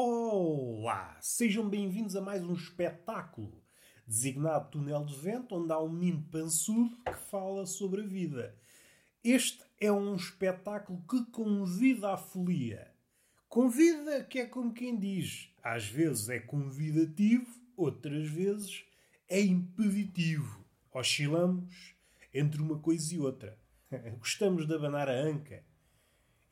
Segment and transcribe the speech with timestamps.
[0.00, 1.18] Olá!
[1.20, 3.60] Sejam bem-vindos a mais um espetáculo
[4.06, 8.54] designado Túnel de Vento, onde há um menino pançudo que fala sobre a vida.
[9.24, 12.94] Este é um espetáculo que convida à folia.
[13.48, 18.84] Convida, que é como quem diz, às vezes é convidativo, outras vezes
[19.28, 20.64] é impeditivo.
[20.94, 21.96] Oscilamos
[22.32, 23.58] entre uma coisa e outra.
[24.20, 25.64] Gostamos de abanar a anca.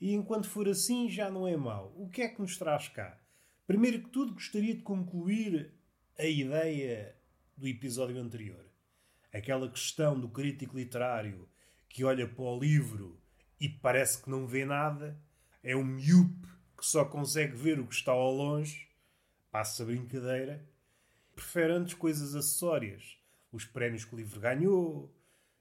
[0.01, 1.95] E enquanto for assim, já não é mau.
[1.97, 3.17] O que é que nos traz cá?
[3.67, 5.75] Primeiro que tudo, gostaria de concluir
[6.17, 7.17] a ideia
[7.57, 8.65] do episódio anterior.
[9.33, 11.49] Aquela questão do crítico literário
[11.89, 13.21] que olha para o livro
[13.61, 15.21] e parece que não vê nada,
[15.65, 16.47] é um miúpe
[16.79, 18.89] que só consegue ver o que está ao longe,
[19.51, 20.65] passa a brincadeira,
[21.35, 23.19] prefere antes coisas acessórias,
[23.51, 25.13] os prémios que o livro ganhou,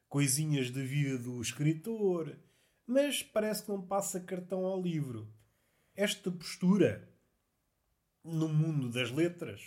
[0.07, 2.37] coisinhas da vida do escritor,
[2.85, 5.27] mas parece que não passa cartão ao livro.
[5.95, 7.14] Esta postura
[8.25, 9.61] no mundo das letras,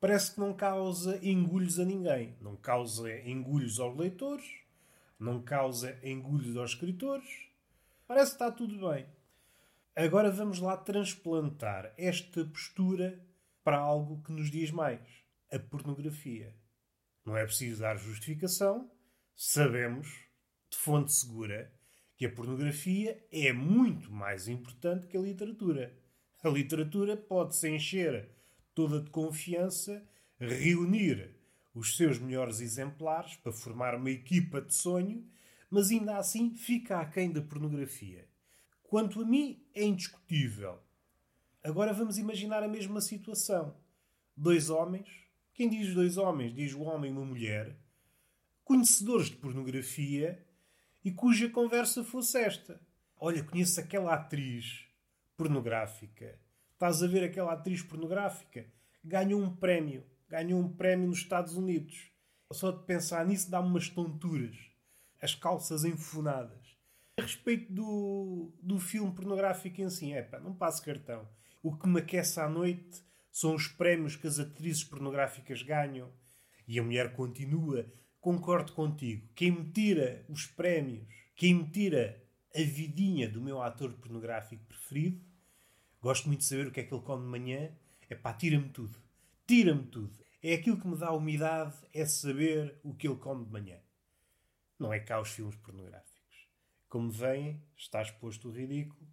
[0.00, 2.36] parece que não causa engulhos a ninguém.
[2.40, 4.44] Não causa engulhos aos leitores,
[5.18, 7.46] não causa engulhos aos escritores.
[8.06, 9.06] Parece que está tudo bem.
[9.94, 13.24] Agora vamos lá transplantar esta postura
[13.62, 15.00] para algo que nos diz mais:
[15.50, 16.54] a pornografia.
[17.24, 18.90] Não é preciso dar justificação,
[19.34, 20.08] sabemos,
[20.68, 21.72] de fonte segura,
[22.16, 25.96] que a pornografia é muito mais importante que a literatura.
[26.42, 28.28] A literatura pode-se encher
[28.74, 30.06] toda de confiança,
[30.38, 31.34] reunir
[31.74, 35.26] os seus melhores exemplares para formar uma equipa de sonho,
[35.70, 38.28] mas ainda assim fica aquém da pornografia.
[38.82, 40.78] Quanto a mim, é indiscutível.
[41.62, 43.76] Agora vamos imaginar a mesma situação.
[44.36, 45.08] Dois homens,
[45.52, 47.76] quem diz dois homens, diz o homem e uma mulher,
[48.62, 50.46] conhecedores de pornografia
[51.04, 52.80] e cuja conversa fosse esta.
[53.18, 54.85] Olha, conheço aquela atriz
[55.36, 56.38] pornográfica.
[56.72, 58.66] Estás a ver aquela atriz pornográfica?
[59.04, 60.04] Ganhou um prémio.
[60.28, 62.10] Ganhou um prémio nos Estados Unidos.
[62.52, 64.56] Só de pensar nisso dá-me umas tonturas.
[65.20, 66.76] As calças enfunadas.
[67.18, 71.26] A respeito do, do filme pornográfico em si, é pá, não passo cartão.
[71.62, 73.02] O que me aquece à noite
[73.32, 76.10] são os prémios que as atrizes pornográficas ganham.
[76.68, 77.86] E a mulher continua.
[78.20, 79.28] Concordo contigo.
[79.34, 82.22] Quem me tira os prémios, quem me tira
[82.54, 85.24] a vidinha do meu ator pornográfico preferido.
[86.06, 87.68] Gosto muito de saber o que é que ele come de manhã.
[88.08, 88.96] É pá, tira-me tudo.
[89.44, 90.16] Tira-me tudo.
[90.40, 93.80] É aquilo que me dá umidade, é saber o que ele come de manhã.
[94.78, 96.46] Não é cá os filmes pornográficos.
[96.88, 99.04] Como veem, está exposto o ridículo,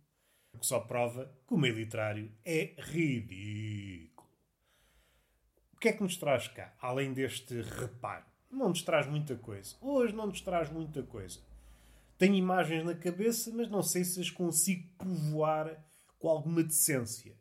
[0.54, 4.30] o que só prova que o meio literário é ridículo.
[5.74, 8.26] O que é que nos traz cá, além deste reparo?
[8.52, 9.76] Não nos traz muita coisa.
[9.82, 11.40] Hoje não nos traz muita coisa.
[12.20, 15.92] Tenho imagens na cabeça, mas não sei se as consigo povoar
[16.24, 17.36] com alguma decência.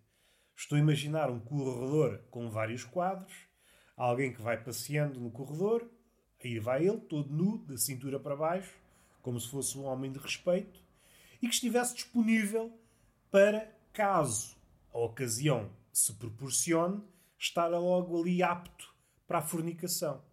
[0.56, 3.32] Estou a imaginar um corredor com vários quadros,
[3.97, 5.88] alguém que vai passeando no corredor,
[6.43, 8.75] aí vai ele, todo nu, da cintura para baixo,
[9.22, 10.81] como se fosse um homem de respeito,
[11.41, 12.76] e que estivesse disponível
[13.31, 14.56] para, caso
[14.92, 17.04] a ocasião se proporcione,
[17.38, 18.92] estar logo ali apto
[19.28, 20.25] para a fornicação.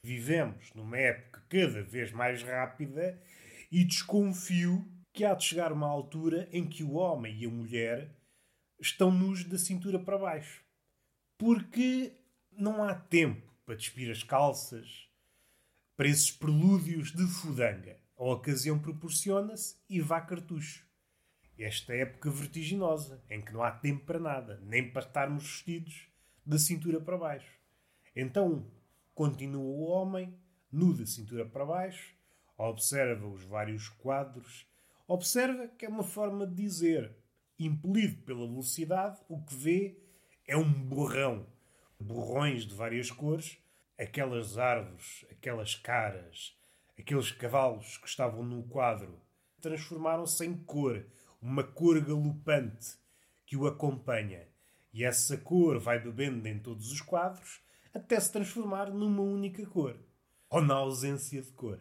[0.00, 3.20] Vivemos numa época cada vez mais rápida
[3.68, 8.14] e desconfio que há de chegar uma altura em que o homem e a mulher
[8.78, 10.62] estão nus da cintura para baixo.
[11.38, 12.12] Porque
[12.52, 15.08] não há tempo para despir as calças,
[15.96, 17.98] para esses prelúdios de fudanga.
[18.18, 20.86] A ocasião proporciona-se e vá cartucho.
[21.58, 26.10] Esta época vertiginosa, em que não há tempo para nada, nem para estarmos vestidos
[26.44, 27.58] da cintura para baixo.
[28.14, 28.70] Então,
[29.14, 30.38] continua o homem,
[30.70, 32.14] nu da cintura para baixo,
[32.58, 34.66] observa os vários quadros,
[35.06, 37.16] observa que é uma forma de dizer,
[37.58, 39.98] impelido pela velocidade, o que vê
[40.46, 41.46] é um borrão.
[41.98, 43.58] Borrões de várias cores,
[43.98, 46.54] aquelas árvores, aquelas caras,
[46.98, 49.18] aqueles cavalos que estavam no quadro,
[49.60, 51.06] transformaram-se em cor,
[51.40, 52.98] uma cor galopante
[53.46, 54.46] que o acompanha.
[54.92, 57.60] E essa cor vai bebendo em todos os quadros
[57.94, 59.98] até se transformar numa única cor,
[60.50, 61.80] ou na ausência de cor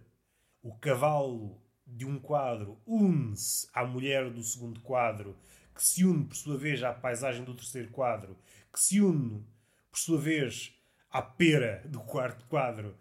[0.65, 5.35] o cavalo de um quadro une-se à mulher do segundo quadro,
[5.73, 8.37] que se une, por sua vez, à paisagem do terceiro quadro,
[8.71, 9.45] que se une,
[9.91, 10.73] por sua vez,
[11.11, 12.97] à pera do quarto quadro.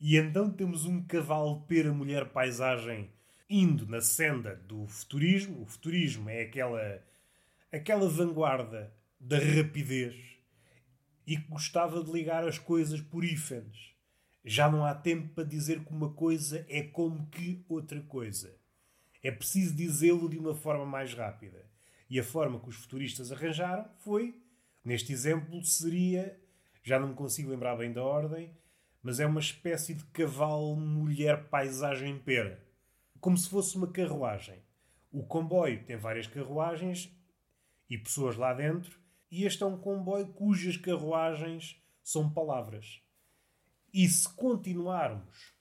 [0.00, 3.10] E então temos um cavalo pera mulher paisagem
[3.48, 5.62] indo na senda do futurismo.
[5.62, 7.02] O futurismo é aquela
[7.72, 10.14] aquela vanguarda da rapidez
[11.26, 13.95] e que gostava de ligar as coisas por ífenes.
[14.46, 18.56] Já não há tempo para dizer que uma coisa é como que outra coisa.
[19.22, 21.68] É preciso dizê-lo de uma forma mais rápida.
[22.08, 24.40] E a forma que os futuristas arranjaram foi
[24.86, 26.40] Neste exemplo seria,
[26.84, 28.56] já não me consigo lembrar bem da ordem,
[29.02, 32.64] mas é uma espécie de cavalo mulher paisagem pera.
[33.18, 34.62] Como se fosse uma carruagem.
[35.10, 37.12] O comboio tem várias carruagens
[37.90, 38.96] e pessoas lá dentro,
[39.28, 43.02] e este é um comboio cujas carruagens são palavras.
[43.92, 45.54] E se continuarmos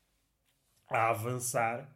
[0.90, 1.90] a avançar,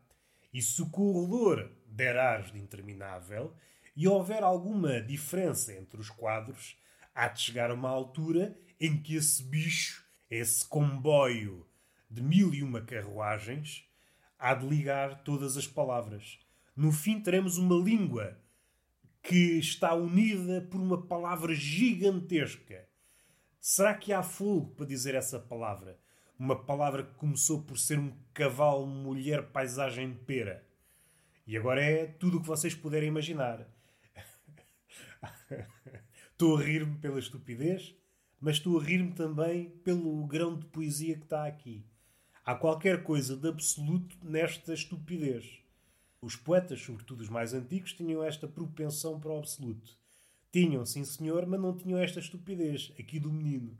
[0.54, 3.56] e se o corredor der ares de interminável,
[3.96, 6.78] e houver alguma diferença entre os quadros,
[7.14, 11.68] há de chegar uma altura em que esse bicho, esse comboio
[12.10, 13.86] de mil e uma carruagens,
[14.38, 16.40] há de ligar todas as palavras.
[16.76, 18.40] No fim, teremos uma língua
[19.22, 22.88] que está unida por uma palavra gigantesca.
[23.60, 26.00] Será que há fogo para dizer essa palavra?
[26.40, 30.66] Uma palavra que começou por ser um cavalo, mulher, paisagem, pera.
[31.46, 33.68] E agora é tudo o que vocês puderem imaginar.
[36.32, 37.94] estou a rir-me pela estupidez,
[38.40, 41.86] mas estou a rir-me também pelo grão de poesia que está aqui.
[42.46, 45.60] Há qualquer coisa de absoluto nesta estupidez.
[46.22, 49.98] Os poetas, sobretudo os mais antigos, tinham esta propensão para o absoluto.
[50.54, 53.78] Tinham, sim senhor, mas não tinham esta estupidez aqui do menino.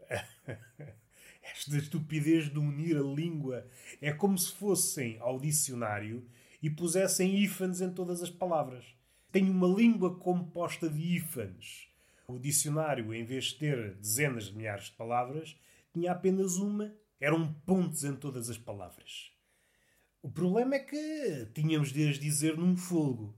[1.52, 3.66] esta estupidez de unir a língua
[4.00, 6.26] é como se fossem ao dicionário
[6.62, 8.84] e pusessem ífanes em todas as palavras.
[9.30, 11.88] Tem uma língua composta de ífanes.
[12.26, 15.56] O dicionário, em vez de ter dezenas de milhares de palavras,
[15.92, 16.94] tinha apenas uma.
[17.20, 19.32] Eram pontos em todas as palavras.
[20.22, 23.36] O problema é que tínhamos de as dizer num fogo.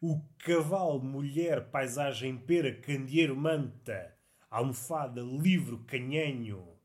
[0.00, 4.14] O cavalo, mulher, paisagem, pera, candeeiro, manta,
[4.50, 6.77] almofada, livro, canhenho,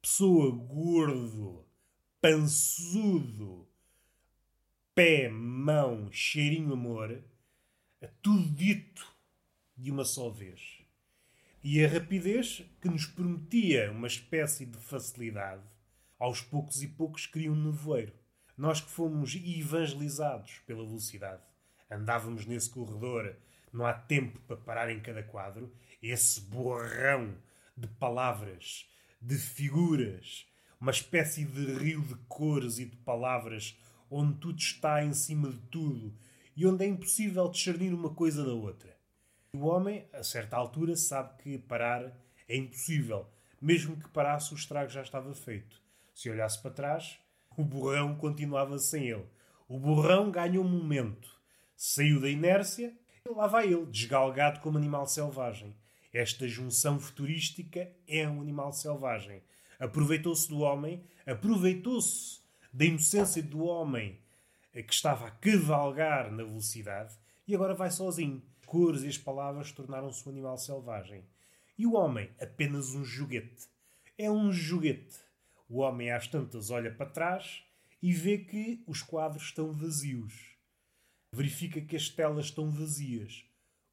[0.00, 1.66] pessoa, gordo,
[2.20, 3.68] pançudo,
[4.94, 7.22] pé, mão, cheirinho, amor,
[8.00, 9.06] é tudo dito
[9.76, 10.78] de uma só vez.
[11.62, 15.62] E a rapidez, que nos prometia uma espécie de facilidade,
[16.18, 18.12] aos poucos e poucos cria um nevoeiro.
[18.56, 21.42] Nós que fomos evangelizados pela velocidade,
[21.90, 23.36] andávamos nesse corredor,
[23.72, 25.72] não há tempo para parar em cada quadro,
[26.02, 27.36] esse borrão
[27.76, 28.88] de palavras,
[29.20, 30.46] de figuras,
[30.80, 33.76] uma espécie de rio de cores e de palavras
[34.10, 36.14] onde tudo está em cima de tudo
[36.56, 38.96] e onde é impossível discernir uma coisa da outra.
[39.52, 42.12] O homem, a certa altura, sabe que parar
[42.48, 43.26] é impossível.
[43.60, 45.80] Mesmo que parasse, o estrago já estava feito.
[46.14, 47.18] Se olhasse para trás,
[47.56, 49.26] o borrão continuava sem ele.
[49.68, 51.28] O borrão ganha um momento.
[51.76, 55.76] Saiu da inércia e lá vai ele, desgalgado como animal selvagem.
[56.12, 59.42] Esta junção futurística é um animal selvagem.
[59.78, 62.40] Aproveitou-se do homem, aproveitou-se
[62.72, 64.18] da inocência do homem
[64.72, 67.14] que estava a cavalgar na velocidade
[67.46, 68.42] e agora vai sozinho.
[68.60, 71.24] As cores e as palavras tornaram-se um animal selvagem.
[71.76, 73.66] E o homem, apenas um joguete.
[74.16, 75.16] É um joguete.
[75.68, 77.62] O homem às tantas olha para trás
[78.02, 80.56] e vê que os quadros estão vazios.
[81.32, 83.44] Verifica que as telas estão vazias.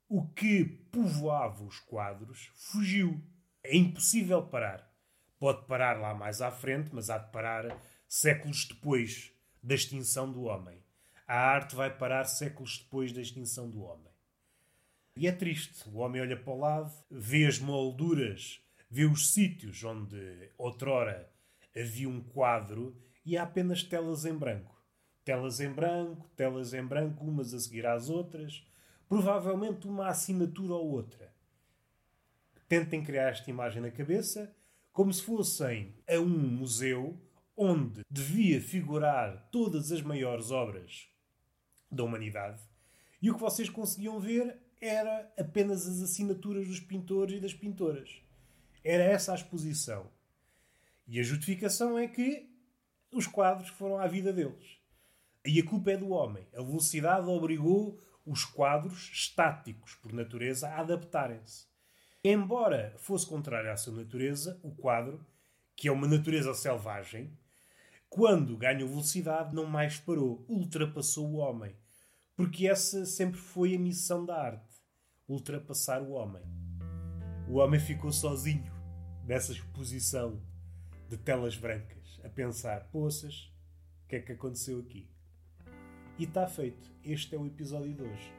[0.08, 3.22] O que povoava os quadros fugiu.
[3.64, 4.88] É impossível parar.
[5.40, 7.76] Pode parar lá mais à frente, mas há de parar
[8.08, 9.32] séculos depois
[9.62, 10.84] da extinção do homem.
[11.28, 14.14] A arte vai parar séculos depois da extinção do homem.
[15.18, 15.90] E é triste.
[15.90, 21.32] O homem olha para o lado, vê as molduras, vê os sítios onde outrora
[21.76, 22.96] havia um quadro
[23.26, 24.76] e há apenas telas em branco.
[25.24, 28.64] Telas em branco, telas em branco, umas a seguir às outras,
[29.08, 31.34] provavelmente uma assinatura ou outra.
[32.68, 34.54] Tentem criar esta imagem na cabeça
[34.92, 37.20] como se fossem a um museu
[37.56, 41.08] onde devia figurar todas as maiores obras
[41.92, 42.62] da humanidade,
[43.22, 48.22] e o que vocês conseguiam ver era apenas as assinaturas dos pintores e das pintoras.
[48.84, 50.12] Era essa a exposição.
[51.08, 52.50] E a justificação é que
[53.12, 54.78] os quadros foram à vida deles.
[55.46, 56.46] E a culpa é do homem.
[56.54, 61.68] A velocidade obrigou os quadros estáticos, por natureza, a adaptarem-se.
[62.24, 65.24] Embora fosse contrário à sua natureza, o quadro,
[65.76, 67.32] que é uma natureza selvagem,
[68.10, 71.76] quando ganhou velocidade, não mais parou, ultrapassou o homem.
[72.36, 74.76] Porque essa sempre foi a missão da arte:
[75.28, 76.44] ultrapassar o homem.
[77.48, 78.74] O homem ficou sozinho
[79.26, 80.42] nessa exposição
[81.10, 83.54] de telas brancas, a pensar: poças,
[84.04, 85.10] o que é que aconteceu aqui?
[86.18, 86.90] E está feito.
[87.04, 88.34] Este é o episódio de hoje.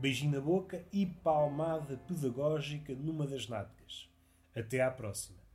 [0.00, 4.08] Beijinho na boca e palmada pedagógica numa das nádegas.
[4.56, 5.47] Até à próxima.